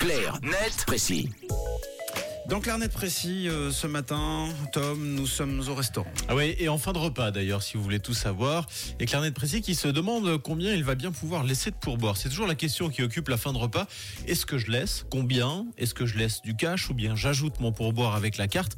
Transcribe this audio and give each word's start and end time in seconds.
Clair, 0.00 0.38
net, 0.42 0.84
précis. 0.86 1.28
Dans 2.48 2.58
Clarnet 2.58 2.88
Précis, 2.88 3.48
euh, 3.48 3.70
ce 3.70 3.86
matin, 3.86 4.48
Tom, 4.72 4.98
nous 5.14 5.26
sommes 5.28 5.62
au 5.68 5.74
restaurant. 5.76 6.10
Ah 6.28 6.34
oui, 6.34 6.56
et 6.58 6.68
en 6.68 6.78
fin 6.78 6.92
de 6.92 6.98
repas 6.98 7.30
d'ailleurs, 7.30 7.62
si 7.62 7.76
vous 7.76 7.82
voulez 7.84 8.00
tout 8.00 8.14
savoir. 8.14 8.66
Et 8.98 9.06
Clarnet 9.06 9.30
Précis 9.30 9.60
qui 9.60 9.76
se 9.76 9.86
demande 9.86 10.38
combien 10.42 10.74
il 10.74 10.82
va 10.82 10.96
bien 10.96 11.12
pouvoir 11.12 11.44
laisser 11.44 11.70
de 11.70 11.76
pourboire. 11.76 12.16
C'est 12.16 12.28
toujours 12.28 12.48
la 12.48 12.56
question 12.56 12.88
qui 12.88 13.02
occupe 13.04 13.28
la 13.28 13.36
fin 13.36 13.52
de 13.52 13.58
repas. 13.58 13.86
Est-ce 14.26 14.46
que 14.46 14.58
je 14.58 14.68
laisse? 14.70 15.04
Combien? 15.10 15.66
Est-ce 15.78 15.94
que 15.94 16.06
je 16.06 16.18
laisse 16.18 16.42
du 16.42 16.56
cash? 16.56 16.90
Ou 16.90 16.94
bien 16.94 17.14
j'ajoute 17.14 17.60
mon 17.60 17.70
pourboire 17.70 18.16
avec 18.16 18.36
la 18.36 18.48
carte? 18.48 18.72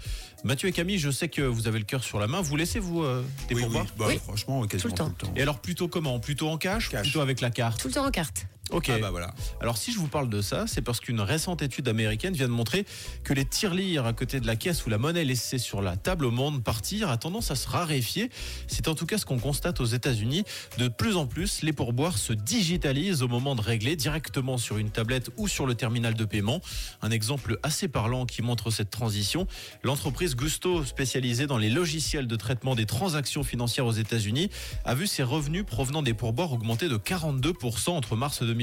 Mathieu 0.45 0.69
et 0.69 0.73
Camille, 0.73 0.99
je 0.99 1.11
sais 1.11 1.29
que 1.29 1.41
vous 1.41 1.67
avez 1.67 1.79
le 1.79 1.87
cœur 1.87 2.05
sur 2.05 2.19
la 2.19 2.27
main. 2.27 2.43
Vous 2.43 2.57
laissez 2.57 2.79
vous 2.81 3.03
euh, 3.05 3.25
des 3.49 3.55
pourboires? 3.55 3.87
Bah, 3.97 4.07
Oui. 4.09 4.19
franchement, 4.23 4.67
quasiment 4.67 4.83
Tout 4.95 5.03
le 5.05 5.09
tout 5.09 5.27
le 5.27 5.29
temps. 5.29 5.33
Et 5.37 5.41
alors 5.43 5.61
plutôt 5.61 5.89
comment? 5.89 6.19
Plutôt 6.21 6.51
en 6.51 6.59
cash, 6.59 6.91
Cash. 6.91 7.01
ou 7.01 7.03
plutôt 7.05 7.21
avec 7.21 7.41
la 7.41 7.51
carte? 7.51 7.81
Tout 7.81 7.89
le 7.89 7.95
temps 7.95 8.05
en 8.07 8.11
carte. 8.11 8.45
Ok. 8.73 8.89
Ah 8.89 8.99
bah 8.99 9.11
voilà. 9.11 9.35
Alors 9.61 9.77
si 9.77 9.93
je 9.93 9.99
vous 9.99 10.09
parle 10.09 10.31
de 10.31 10.41
ça, 10.41 10.67
c'est 10.67 10.81
parce 10.81 10.99
qu'une 10.99 11.21
récente 11.21 11.61
étude 11.61 11.89
américaine 11.89 12.33
vient 12.33 12.49
de 12.49 12.53
montrer 12.53 12.87
que 13.23 13.35
les 13.35 13.45
tirelires 13.45 14.07
à 14.07 14.15
côté 14.15 14.41
de 14.41 14.47
la 14.47 14.57
caisse 14.57 14.87
où 14.87 14.91
la 14.91 14.97
monnaie 14.97 15.25
laissée 15.25 15.59
sur 15.59 15.83
la 15.83 15.97
table 15.97 16.25
au 16.25 16.31
monde 16.31 16.65
partir 16.65 17.11
a 17.11 17.19
tendance 17.19 17.51
à 17.51 17.55
se 17.55 17.69
raréfier. 17.69 18.31
C'est 18.69 18.89
en 18.89 18.95
tout 18.95 19.05
cas 19.05 19.19
ce 19.19 19.27
qu'on 19.27 19.39
constate 19.39 19.81
aux 19.81 19.85
États-Unis. 19.85 20.45
De 20.79 20.89
plus 20.89 21.17
en 21.17 21.27
plus, 21.27 21.61
les 21.61 21.75
pourboires 21.75 22.17
se 22.17 22.33
digitalisent 22.33 23.23
au 23.23 23.29
moment 23.29 23.55
de 23.55 23.61
régler 23.61 23.95
directement 23.95 24.57
sur 24.57 24.79
une 24.79 24.89
tablette 24.89 25.31
ou 25.37 25.49
sur 25.49 25.67
le 25.67 25.75
terminal 25.75 26.15
de 26.15 26.25
paiement. 26.25 26.63
Un 27.03 27.11
exemple 27.11 27.59
assez 27.63 27.89
parlant 27.89 28.25
qui 28.25 28.41
montre 28.41 28.71
cette 28.71 28.91
transition. 28.91 29.47
L'entreprise 29.83 30.35
Gusto, 30.35 30.83
spécialisée 30.87 31.47
dans 31.47 31.59
les 31.59 31.69
logiciels 31.69 32.27
de 32.27 32.37
traitement 32.37 32.75
des 32.75 32.87
transactions 32.87 33.45
financières 33.45 33.85
aux 33.85 33.93
États-Unis, 33.93 34.49
a 34.87 34.95
vu 34.95 35.07
ses 35.07 35.25
revenus 35.25 35.67
provenant 35.67 36.01
des 36.01 36.15
pourboires 36.15 36.53
augmenter 36.53 36.89
de 36.89 36.97
42% 36.97 37.91
entre 37.91 38.17
mars 38.17 38.43
2020 38.43 38.62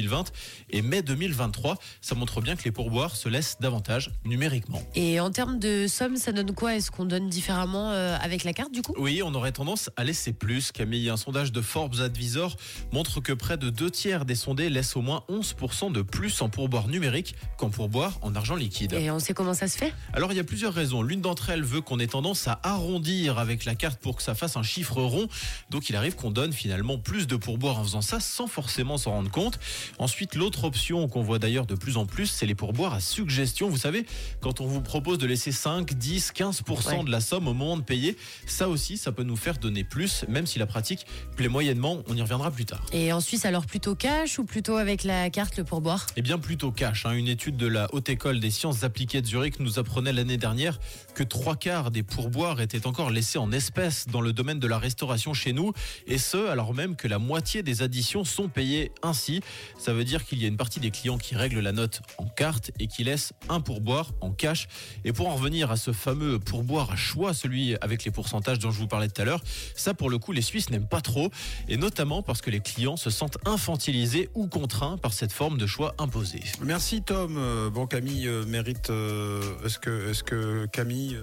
et 0.70 0.81
mai 0.81 1.02
2023. 1.02 1.77
Ça 2.02 2.16
montre 2.16 2.41
bien 2.41 2.55
que 2.55 2.63
les 2.63 2.71
pourboires 2.71 3.16
se 3.16 3.30
laissent 3.30 3.58
davantage 3.59 4.12
numériquement. 4.25 4.81
Et 4.95 5.20
en 5.20 5.31
termes 5.31 5.59
de 5.59 5.88
somme, 5.88 6.16
ça 6.16 6.31
donne 6.31 6.53
quoi? 6.53 6.75
Est-ce 6.75 6.92
qu'on 6.92 7.05
donne 7.05 7.30
différemment 7.30 7.92
euh, 7.92 8.17
avec 8.22 8.44
la 8.44 8.53
carte 8.53 8.72
du 8.72 8.81
coup? 8.81 8.94
Oui, 8.97 9.22
on 9.23 9.33
aurait 9.33 9.52
tendance 9.52 9.89
à 9.97 10.03
laisser 10.03 10.33
plus. 10.33 10.72
Camille, 10.72 11.09
un 11.09 11.17
sondage 11.17 11.52
de 11.52 11.61
Forbes 11.61 12.00
Advisor 12.02 12.55
montre 12.92 13.20
que 13.20 13.33
près 13.33 13.58
de 13.58 13.70
deux 13.70 13.89
tiers 13.89 14.25
des 14.25 14.36
sondés 14.36 14.70
laissent 14.70 14.95
au 14.95 15.02
moins 15.02 15.23
11% 15.30 15.92
de 15.92 16.02
plus 16.02 16.42
en 16.42 16.50
pourboire 16.50 16.88
numérique 16.88 17.36
qu'en 17.58 17.70
pourboire 17.70 18.17
en 18.22 18.36
argent 18.36 18.55
liquide. 18.55 18.94
Et 18.94 19.11
on 19.11 19.20
sait 19.20 19.33
comment 19.33 19.53
ça 19.53 19.67
se 19.67 19.77
fait? 19.77 19.94
Alors 20.14 20.31
il 20.31 20.36
y 20.36 20.39
a 20.39 20.44
plusieurs 20.44 20.73
raisons. 20.73 21.02
L'une 21.02 21.22
d'entre 21.22 21.50
elles 21.50 21.64
veut 21.64 21.81
qu'on 21.81 22.00
ait 22.00 22.08
tendance 22.08 22.47
à 22.47 22.59
arrondir 22.64 23.39
avec 23.39 23.66
la 23.66 23.75
carte 23.75 24.00
pour 24.00 24.16
que 24.16 24.23
ça 24.23 24.36
fasse 24.36 24.58
un 24.58 24.64
chiffre 24.64 25.02
rond. 25.02 25.27
Donc 25.70 25.89
il 25.89 25.95
arrive 25.95 26.16
qu'on 26.16 26.31
donne 26.31 26.53
finalement 26.53 26.97
plus 26.97 27.27
de 27.27 27.36
pourboire 27.36 27.80
en 27.80 27.83
faisant 27.83 28.02
ça 28.02 28.20
sans 28.20 28.47
forcément 28.47 28.97
s'en 28.97 29.11
rendre 29.11 29.31
compte. 29.31 29.59
Ensuite, 29.98 30.36
l'autre 30.36 30.64
option 30.66 31.08
qu'on 31.08 31.22
voit 31.22 31.40
d'ailleurs 31.40 31.66
de 31.66 31.76
plus 31.76 31.98
en 31.98 32.06
plus, 32.06 32.28
c'est 32.28 32.45
les 32.45 32.56
pourboires 32.56 32.94
à 32.94 33.00
suggestion. 33.00 33.70
Vous 33.70 33.78
savez, 33.78 34.06
quand 34.42 34.62
on 34.62 34.68
vous 34.68 34.82
propose 34.82 35.18
de 35.18 35.26
laisser 35.28 35.52
5, 35.52 35.94
10, 35.94 36.32
15% 36.36 37.00
Ouais. 37.00 37.04
de 37.04 37.12
la 37.12 37.22
somme 37.22 37.48
au 37.48 37.54
moment 37.54 37.78
de 37.78 37.82
payer, 37.84 38.16
ça 38.45 38.70
aussi, 38.70 38.98
ça 38.98 39.12
peut 39.12 39.23
nous 39.23 39.36
faire 39.36 39.58
donner 39.58 39.84
plus, 39.84 40.26
même 40.28 40.45
si 40.45 40.60
la 40.60 40.66
pratique 40.66 41.06
plaît 41.36 41.48
moyennement. 41.48 42.04
On 42.08 42.16
y 42.16 42.22
reviendra 42.22 42.52
plus 42.52 42.66
tard. 42.66 42.86
Et 42.94 43.12
en 43.14 43.20
Suisse, 43.22 43.45
alors 43.45 43.66
plutôt 43.66 43.95
cash 43.95 44.40
ou 44.40 44.45
plutôt 44.45 44.78
avec 44.78 45.04
la 45.04 45.30
carte 45.30 45.58
le 45.58 45.64
pourboire? 45.64 46.06
Eh 46.16 46.22
bien 46.22 46.38
plutôt 46.38 46.72
cash. 46.72 47.06
hein. 47.06 47.12
Une 47.12 47.28
étude 47.28 47.58
de 47.58 47.67
la 47.67 47.88
Haute 47.94 48.10
École 48.10 48.40
des 48.40 48.52
sciences 48.52 48.84
appliquées 48.84 49.22
de 49.22 49.28
Zurich 49.28 49.60
nous 49.60 49.80
apprenait 49.80 50.14
l'année 50.14 50.38
dernière 50.38 50.80
que 51.16 51.23
trois 51.23 51.56
quarts 51.56 51.92
des 51.92 52.04
pourboires 52.04 52.62
étaient 52.62 52.88
encore 52.88 53.10
laissés 53.10 53.38
en 53.38 53.52
espèces 53.52 54.08
dans 54.08 54.22
le 54.22 54.34
domaine 54.34 54.60
de 54.60 54.67
la 54.67 54.78
restauration 54.80 55.34
chez 55.34 55.54
nous, 55.54 55.73
et 56.08 56.17
ce 56.17 56.48
alors 56.48 56.73
même 56.73 56.95
que 56.95 57.08
la 57.08 57.20
moitié 57.20 57.64
des 57.64 57.82
additions 57.82 58.23
sont 58.23 58.48
payées 58.50 58.92
ainsi. 59.04 59.42
Ça 59.78 59.94
veut 59.94 60.03
dire 60.03 60.25
qu'il 60.25 60.42
y 60.42 60.45
a 60.45 60.48
une 60.48 60.58
partie 60.58 60.80
des 60.80 60.92
clients 60.92 61.17
qui 61.17 61.36
règlent 61.36 61.59
la 61.59 61.72
note 61.72 62.02
en 62.17 62.25
carte 62.25 62.72
et 62.80 62.88
qui 62.88 63.03
laissent 63.03 63.34
un 63.50 63.62
pourboire 63.62 64.11
en 64.22 64.31
cash. 64.31 64.67
Et 65.06 65.14
pour 65.14 65.28
en 65.28 65.36
revenir 65.36 65.72
à 65.72 65.78
ce 65.78 65.92
fameux 65.94 66.39
pourboire 66.39 66.92
à 66.92 66.95
choix, 66.95 67.34
celui 67.34 67.76
avec 67.81 68.03
les 68.06 68.11
pourcentages 68.11 68.59
dont 68.59 68.72
je 68.72 68.80
vous 68.80 68.88
parlais 68.88 69.08
tout 69.09 69.22
à 69.22 69.26
l'heure, 69.26 69.42
ça 69.76 69.94
pour 69.94 70.10
le 70.10 70.17
coup 70.17 70.32
les 70.32 70.42
Suisses 70.42 70.70
n'aiment 70.70 70.88
pas 70.88 71.02
trop, 71.02 71.30
et 71.67 71.77
notamment 71.77 72.21
parce 72.23 72.42
que 72.42 72.49
les 72.49 72.60
clients 72.60 72.98
se 72.98 73.10
sentent 73.10 73.38
infantilisés 73.45 74.30
ou 74.33 74.48
contraints 74.48 74.98
par 74.98 75.14
cette 75.14 75.32
forme 75.32 75.58
de 75.58 75.67
choix 75.67 75.95
imposé. 75.98 76.42
Merci 76.61 77.02
Tom. 77.02 77.36
Euh, 77.38 77.70
Bon, 77.70 77.88
Camille 77.88 78.27
euh, 78.27 78.45
mérite. 78.45 78.89
euh, 78.89 79.42
Est-ce 79.66 79.80
que, 79.80 80.10
est 80.11 80.23
que 80.23 80.66
Camille 80.67 81.17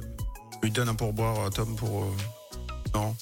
lui 0.62 0.70
donne 0.70 0.88
un 0.88 0.94
pourboire 0.94 1.44
à 1.44 1.50
Tom 1.50 1.75
pour. 1.76 2.06
Non. 2.94 3.15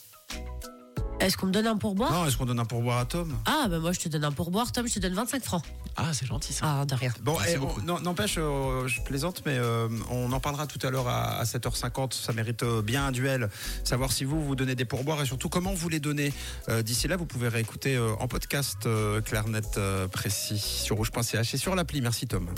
Est-ce 1.24 1.36
qu'on 1.36 1.46
me 1.46 1.52
donne 1.52 1.66
un 1.66 1.76
pourboire 1.76 2.12
Non, 2.12 2.26
est-ce 2.26 2.36
qu'on 2.36 2.44
donne 2.46 2.60
un 2.60 2.64
pourboire 2.64 2.98
à 2.98 3.04
Tom? 3.06 3.34
Ah 3.46 3.66
bah 3.68 3.78
moi 3.78 3.92
je 3.92 4.00
te 4.00 4.08
donne 4.08 4.24
un 4.24 4.32
pourboire, 4.32 4.70
Tom, 4.72 4.86
je 4.86 4.94
te 4.94 4.98
donne 5.00 5.14
25 5.14 5.42
francs. 5.42 5.62
Ah, 5.96 6.12
c'est 6.12 6.26
gentil 6.26 6.52
ça. 6.52 6.80
Ah 6.80 6.84
de 6.84 6.94
rien. 6.94 7.12
Bon, 7.22 7.36
eh, 7.48 7.56
on- 7.56 7.60
beaucoup. 7.60 7.80
non, 7.82 8.00
n'empêche, 8.00 8.34
euh, 8.38 8.86
je 8.88 9.00
plaisante, 9.02 9.42
mais 9.46 9.56
euh, 9.56 9.88
on 10.10 10.30
en 10.32 10.40
parlera 10.40 10.66
tout 10.66 10.84
à 10.86 10.90
l'heure 10.90 11.08
à, 11.08 11.38
à 11.38 11.44
7h50. 11.44 12.12
Ça 12.14 12.32
mérite 12.32 12.62
euh, 12.62 12.82
bien 12.82 13.06
un 13.06 13.12
duel. 13.12 13.48
Savoir 13.84 14.12
si 14.12 14.24
vous 14.24 14.44
vous 14.44 14.56
donnez 14.56 14.74
des 14.74 14.84
pourboires 14.84 15.22
et 15.22 15.26
surtout 15.26 15.48
comment 15.48 15.72
vous 15.72 15.88
les 15.88 16.00
donnez. 16.00 16.32
Euh, 16.68 16.82
D'ici 16.82 17.08
là, 17.08 17.16
vous 17.16 17.26
pouvez 17.26 17.48
réécouter 17.48 17.94
euh, 17.96 18.12
en 18.20 18.28
podcast 18.28 18.86
euh, 18.86 19.20
Clarnet 19.20 19.60
euh, 19.76 20.08
précis 20.08 20.58
sur 20.58 20.96
rouge.ch 20.96 21.54
et 21.54 21.56
sur 21.56 21.74
l'appli. 21.74 22.00
Merci 22.00 22.26
Tom. 22.26 22.48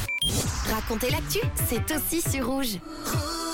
Raconter 0.73 1.11
l'actu, 1.11 1.39
c'est 1.69 1.85
aussi 1.95 2.23
sur 2.23 2.47
rouge. 2.47 2.79
Rouge. 3.05 3.46